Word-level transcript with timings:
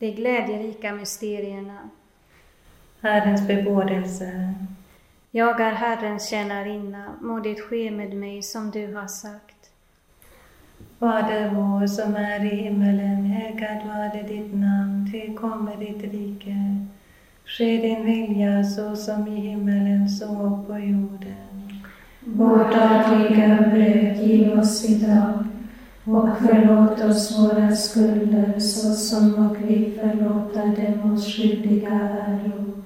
de 0.00 0.10
glädjerika 0.10 0.92
mysterierna. 0.92 1.78
Herrens 3.00 3.46
bebådelse. 3.46 4.54
Jag 5.30 5.60
är 5.60 5.72
Herrens 5.72 6.28
tjänarinna, 6.28 7.04
må 7.20 7.40
det 7.40 7.54
ske 7.54 7.90
med 7.90 8.16
mig 8.16 8.42
som 8.42 8.70
du 8.70 8.94
har 8.94 9.06
sagt. 9.06 9.70
Fader 10.98 11.50
vår 11.54 11.86
som 11.86 12.16
är 12.16 12.44
i 12.44 12.56
himmelen, 12.56 13.24
helgat 13.24 13.86
varde 13.86 14.22
ditt 14.22 14.54
namn, 14.54 15.10
tillkommer 15.12 15.76
ditt 15.76 16.12
rike. 16.12 16.86
Ske 17.44 17.76
din 17.76 18.04
vilja 18.04 18.64
så 18.64 18.96
som 18.96 19.28
i 19.28 19.40
himmelen 19.40 20.08
så 20.08 20.64
på 20.66 20.78
jorden. 20.78 21.80
Vårt 22.20 22.72
dagliga 22.72 23.56
bröd 23.56 24.16
giv 24.16 24.58
oss 24.58 24.84
idag 24.90 25.49
och 26.14 26.28
förlåt 26.38 27.00
oss 27.00 27.38
våra 27.38 27.76
skulder 27.76 28.58
så 28.58 28.94
som 28.94 29.46
och 29.46 29.56
vi 29.68 29.98
förlåta 30.00 30.66
dem 30.66 31.12
oss 31.12 31.36
skyldiga 31.36 31.90
äro. 31.90 32.82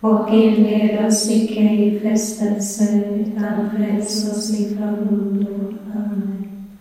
Och 0.00 0.34
inled 0.34 1.06
oss 1.06 1.30
icke 1.30 1.60
i 1.60 2.00
frestelse 2.00 3.04
utan 3.04 3.70
fräls 3.76 4.32
oss 4.32 4.60
ifrån 4.60 5.08
ondo. 5.08 5.74
Amen. 5.94 6.78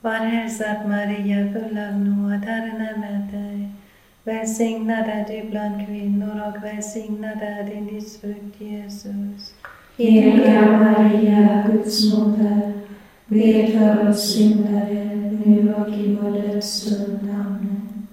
Var 0.00 0.10
hälsad 0.12 0.88
Maria, 0.88 1.52
full 1.52 1.78
av 1.78 2.00
nåd, 2.00 2.44
Herren 2.44 2.80
är 2.80 2.98
med 2.98 3.28
dig. 3.32 3.68
Välsignad 4.24 5.04
är 5.08 5.24
du 5.28 5.50
bland 5.50 5.86
kvinnor 5.86 6.42
och 6.48 6.64
välsignad 6.64 7.38
är 7.42 7.64
din 7.64 7.86
livsfrukt 7.86 8.60
Jesus. 8.60 9.54
Heliga 9.96 10.78
Maria, 10.78 11.64
Guds 11.68 12.14
moder, 12.14 12.81
be 13.32 13.66
för 13.66 14.08
oss 14.08 14.34
syndare, 14.34 15.04
nu 15.44 15.74
och 15.74 15.88
i 15.88 16.18
vår 16.20 16.30
dödsstund. 16.30 17.18
Amen. 17.22 18.06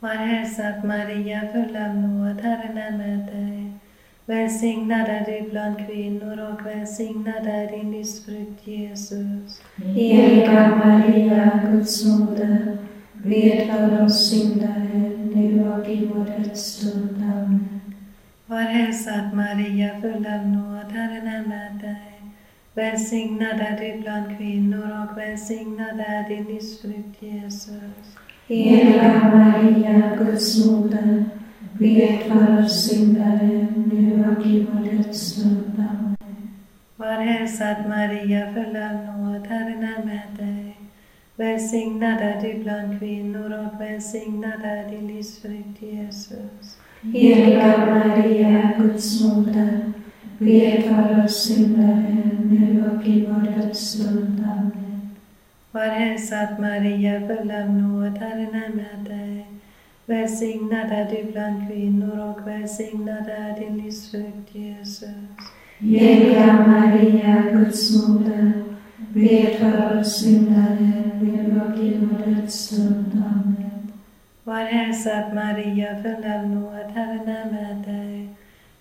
Var 0.00 0.14
hälsad 0.14 0.84
Maria, 0.84 1.40
full 1.52 1.76
av 1.76 1.94
nåd, 1.96 2.40
Herren 2.40 2.78
är 2.78 2.98
med 2.98 3.18
dig. 3.18 3.72
Välsignad 4.26 5.08
är 5.08 5.24
du 5.26 5.50
bland 5.50 5.86
kvinnor 5.86 6.50
och 6.50 6.66
välsignad 6.66 7.46
är 7.46 7.70
din 7.70 7.92
livsfrukt 7.92 8.66
Jesus. 8.66 9.62
Heliga 9.76 10.76
Maria, 10.84 11.60
Guds 11.72 12.04
moder, 12.04 12.78
be 13.12 13.66
för 13.66 14.04
oss 14.04 14.30
syndare, 14.30 15.10
nu 15.34 15.70
och 15.70 15.88
i 15.88 16.10
vår 16.14 16.24
dödsstund. 16.38 17.22
Amen. 17.22 17.80
Var 18.46 18.60
hälsad 18.60 19.34
Maria, 19.34 20.00
full 20.00 20.26
av 20.26 20.46
nåd, 20.46 20.92
Herren 20.92 21.26
är 21.26 21.48
med 21.48 21.80
dig. 21.82 22.15
Välsignad 22.76 23.60
är 23.60 23.78
du 23.80 24.00
bland 24.00 24.38
kvinnor 24.38 25.06
och 25.10 25.18
välsignad 25.18 26.00
är 26.00 26.28
din 26.28 26.44
livsfrukt 26.44 27.22
Jesus. 27.22 28.16
Heliga 28.46 29.30
Maria, 29.34 30.16
Guds 30.18 30.66
moder, 30.66 31.24
be 31.72 32.18
för 32.18 32.64
oss 32.64 32.88
syndare, 32.88 33.66
nu 33.86 34.24
och 34.30 34.46
i 34.46 34.66
vår 34.72 34.96
dödsstund. 34.96 35.84
Var 36.96 37.12
hälsad 37.12 37.76
Maria, 37.88 38.54
full 38.54 38.76
av 38.76 39.16
nåd, 39.16 39.46
Herren 39.46 39.84
är 39.84 40.04
med 40.04 40.36
dig. 40.38 40.76
Välsignad 41.36 42.20
är 42.20 42.40
du 42.42 42.62
bland 42.62 42.98
kvinnor 42.98 43.52
och 43.58 43.80
välsignad 43.80 44.64
är 44.64 44.90
din 44.90 45.06
livsfrukt 45.06 45.82
Jesus. 45.82 46.78
Heliga 47.02 47.86
Maria, 47.86 48.70
Guds 48.78 49.24
moder, 49.24 49.92
be 50.38 50.82
för 50.82 51.24
oss 51.24 51.44
syndare, 51.44 52.30
nu 52.50 52.90
och 52.94 53.06
i 53.06 53.26
vår 53.26 53.62
dödsstund. 53.62 54.44
Amen. 54.46 55.10
Var 55.70 55.86
hälsad 55.86 56.60
Maria, 56.60 57.20
full 57.20 57.50
av 57.50 57.70
nåd, 57.70 58.18
Herren 58.18 58.54
är 58.54 58.74
med 58.74 59.04
dig. 59.04 59.46
Välsignad 60.06 60.92
är 60.92 61.10
du 61.10 61.32
bland 61.32 61.68
kvinnor 61.68 62.18
och 62.18 62.48
välsignad 62.48 63.28
är 63.28 63.60
din 63.60 63.78
livsfrukt 63.78 64.54
Jesus. 64.54 65.08
Heliga 65.78 66.64
Maria, 66.66 67.44
Guds 67.52 68.08
moder, 68.08 68.52
be 68.96 69.58
för 69.58 70.00
oss 70.00 70.20
syndare, 70.20 71.02
nu 71.20 71.60
och 71.60 71.84
i 71.84 71.98
vår 71.98 72.34
dödsstund. 72.34 73.24
Amen. 73.26 73.92
Var 74.44 74.64
hälsad 74.64 75.34
Maria, 75.34 76.02
full 76.02 76.32
av 76.32 76.48
nåd, 76.48 76.90
Herren 76.94 77.28
är 77.28 77.44
med 77.44 77.54
dig. 77.54 77.55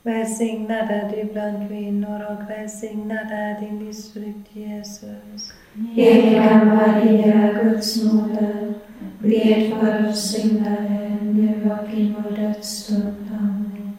Välsignad 0.05 0.91
är 0.91 1.09
du 1.15 1.33
bland 1.33 1.69
kvinnor 1.69 2.25
och 2.31 2.49
välsignad 2.49 3.27
är 3.31 3.59
din 3.59 3.85
livsfrukt 3.85 4.55
Jesus. 4.55 5.53
Heliga 5.93 6.65
Maria, 6.65 7.63
Guds 7.63 8.03
moder, 8.03 8.73
be 9.19 9.71
för 9.71 10.09
oss 10.09 10.31
syndare, 10.31 11.17
nu 11.21 11.71
och 11.71 11.97
i 11.97 12.15
vår 12.17 12.37
dödsstund. 12.37 13.31
Amen. 13.39 13.97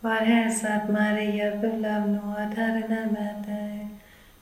Var 0.00 0.14
hälsad 0.14 0.90
Maria, 0.90 1.60
full 1.60 1.84
av 1.84 2.08
nåd, 2.08 2.54
Herren 2.56 2.92
är 2.92 3.10
med 3.10 3.44
dig. 3.46 3.88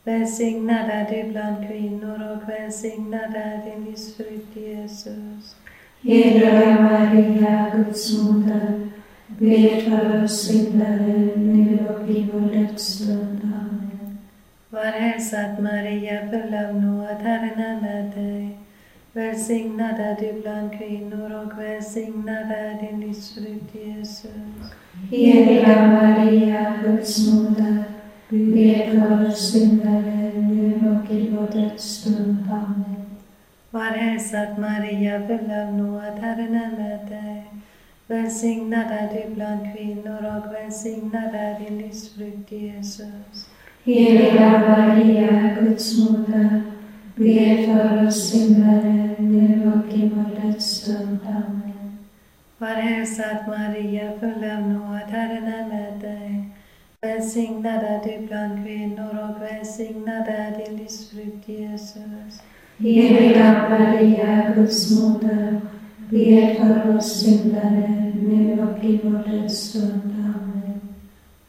Välsignad 0.05 0.91
är 0.91 1.11
du 1.11 1.33
bland 1.33 1.69
kvinnor 1.69 2.33
och 2.33 2.49
välsignad 2.49 3.35
är 3.35 3.71
din 3.71 3.85
livsfrukt 3.85 4.57
Jesus. 4.57 5.57
Heliga 6.03 6.81
Maria, 6.81 7.73
Guds 7.75 8.19
moder, 8.19 8.90
be 9.39 9.81
för 9.81 10.25
oss 10.25 10.47
syndare, 10.47 11.37
nu 11.37 11.79
och 11.89 12.11
i 12.11 12.31
vår 12.33 12.41
dödsstund. 12.41 13.41
Amen. 13.45 14.19
Var 14.69 14.85
hälsad 14.85 15.63
Maria, 15.63 16.31
full 16.31 16.55
av 16.55 16.83
nåd, 16.83 17.17
Herren 17.23 17.61
är 17.61 17.81
med 17.81 18.11
dig. 18.11 18.59
Välsignad 19.13 20.01
är 20.01 20.17
du 20.21 20.41
bland 20.43 20.79
kvinnor 20.79 21.43
och 21.43 21.59
välsignad 21.59 22.53
är 22.53 22.89
din 22.89 23.01
livsfrukt 23.01 23.75
Jesus. 23.75 24.31
Heliga 25.11 25.87
Maria, 25.87 26.75
Guds 26.85 27.33
moder, 27.33 27.85
be 28.29 28.91
för 28.91 29.29
oss 29.29 29.53
syndare, 29.53 30.33
nu 30.35 30.75
och 30.75 31.11
i 31.11 31.31
vår 31.31 31.61
dödsstund. 31.61 32.37
Amen. 32.51 33.19
Var 33.71 33.91
hälsad 33.91 34.59
Maria, 34.59 35.27
full 35.27 35.51
av 35.51 35.75
nåd, 35.75 36.19
Herren 36.21 36.55
är 36.55 36.71
med 36.79 37.09
dig. 37.09 37.45
Välsignad 38.11 38.87
är 38.91 39.09
du 39.15 39.35
bland 39.35 39.61
kvinnor 39.75 40.19
och 40.37 40.55
välsignad 40.55 41.35
är 41.35 41.61
din 41.61 41.79
livsfrukt 41.79 42.53
Jesus. 42.53 43.49
Heliga 43.85 44.59
Maria, 44.69 45.57
Guds 45.61 45.99
moder, 45.99 46.63
be 47.15 47.67
för 47.67 48.07
oss 48.07 48.31
syndare, 48.31 49.15
nu 49.19 49.73
och 49.75 49.95
i 49.95 50.11
vår 50.15 50.43
dödsstund. 50.43 51.19
Amen. 51.27 51.99
Var 52.59 52.69
hälsad 52.69 53.37
Maria, 53.49 54.13
full 54.21 54.51
av 54.51 54.69
nåd, 54.69 55.09
Herren 55.09 55.45
är 55.45 55.69
med 55.69 56.01
dig. 56.01 56.45
Välsignad 57.01 57.85
är 57.85 58.01
du 58.05 58.27
bland 58.27 58.67
kvinnor 58.67 59.19
och 59.31 59.43
välsignad 59.43 60.29
är 60.29 60.65
din 60.65 60.77
livsfrukt 60.77 61.49
Jesus. 61.49 62.43
Heliga 62.79 63.69
Maria, 63.71 64.53
Guds 64.55 65.01
moder, 65.01 65.61
be 66.11 66.57
för 66.59 66.97
oss 66.97 67.21
syndare, 67.21 68.13
nu 68.15 68.63
och 68.63 68.85
i 68.85 69.01
vår 69.03 69.31
dödsstund. 69.31 70.15
Amen. 70.35 70.81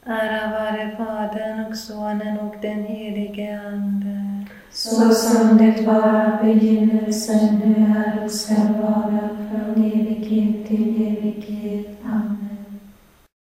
Ära 0.06 0.52
vare 0.52 0.96
Fadern 0.98 1.66
och 1.66 1.78
Sonen 1.78 2.40
och 2.40 2.56
den 2.62 2.84
helige 2.84 3.62
Ande. 3.66 4.46
Så 4.72 5.10
som 5.10 5.58
det 5.58 5.86
var 5.86 6.40
i 6.44 6.54
begynnelsen, 6.54 7.60
nu 7.66 7.96
är 7.98 8.24
och 8.24 8.32
skall 8.32 8.74
vara, 8.82 9.30
från 9.50 9.86
evighet 9.86 10.68
till 10.68 11.08
evighet. 11.08 11.88
Amen. 12.06 12.21